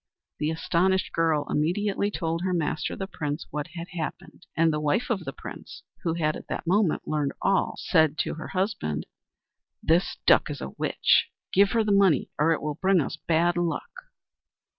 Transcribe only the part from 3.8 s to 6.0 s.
happened, and the wife of the Prince,